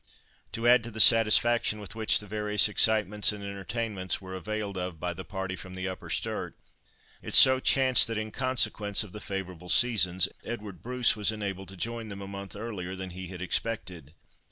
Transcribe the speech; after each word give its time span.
To 0.53 0.67
add 0.67 0.83
to 0.85 0.89
the 0.89 0.99
satisfaction 0.99 1.79
with 1.79 1.93
which 1.93 2.17
the 2.17 2.25
various 2.25 2.67
excitements 2.67 3.31
and 3.31 3.43
entertainments 3.43 4.19
were 4.19 4.33
availed 4.33 4.75
of 4.75 4.99
by 4.99 5.13
the 5.13 5.23
party 5.23 5.55
from 5.55 5.75
the 5.75 5.87
Upper 5.87 6.09
Sturt, 6.09 6.57
it 7.21 7.35
so 7.35 7.59
chanced 7.59 8.07
that, 8.07 8.17
in 8.17 8.31
consequence 8.31 9.03
of 9.03 9.11
the 9.11 9.19
favourable 9.19 9.69
seasons 9.69 10.27
Edward 10.43 10.81
Bruce 10.81 11.15
was 11.15 11.31
enabled 11.31 11.67
to 11.67 11.77
join 11.77 12.09
them 12.09 12.21
a 12.23 12.27
month 12.27 12.55
earlier 12.55 12.95
than 12.95 13.11
he 13.11 13.27
had 13.27 13.43
expected. 13.43 14.15